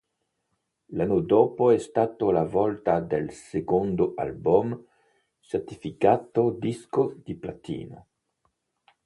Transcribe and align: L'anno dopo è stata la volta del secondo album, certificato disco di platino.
L'anno 0.93 1.19
dopo 1.19 1.69
è 1.69 1.77
stata 1.77 2.31
la 2.31 2.43
volta 2.43 2.99
del 2.99 3.29
secondo 3.31 4.13
album, 4.15 4.83
certificato 5.41 6.49
disco 6.49 7.13
di 7.23 7.35
platino. 7.37 8.05